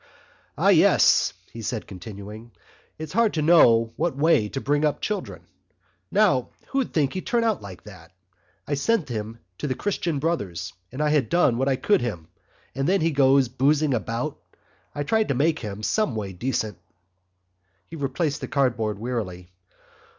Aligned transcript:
"Ah, 0.57 0.69
yes," 0.69 1.31
he 1.53 1.61
said, 1.61 1.85
continuing, 1.85 2.49
"it's 2.97 3.13
hard 3.13 3.35
to 3.35 3.43
know 3.43 3.93
what 3.97 4.17
way 4.17 4.49
to 4.49 4.59
bring 4.59 4.83
up 4.83 4.99
children. 4.99 5.43
Now 6.09 6.49
who'd 6.69 6.91
think 6.91 7.13
he'd 7.13 7.27
turn 7.27 7.43
out 7.43 7.61
like 7.61 7.83
that! 7.83 8.11
I 8.67 8.73
sent 8.73 9.09
him 9.09 9.37
to 9.59 9.67
the 9.67 9.75
Christian 9.75 10.17
Brothers 10.17 10.73
and 10.91 11.03
I 11.03 11.19
done 11.19 11.59
what 11.59 11.69
I 11.69 11.75
could 11.75 12.01
for 12.01 12.07
him, 12.07 12.29
and 12.73 12.89
there 12.89 12.97
he 12.97 13.11
goes 13.11 13.47
boosing 13.47 13.93
about. 13.93 14.39
I 14.95 15.03
tried 15.03 15.27
to 15.27 15.35
make 15.35 15.59
him 15.59 15.83
someway 15.83 16.33
decent." 16.33 16.79
He 17.85 17.95
replaced 17.95 18.41
the 18.41 18.47
cardboard 18.47 18.97
wearily. 18.97 19.49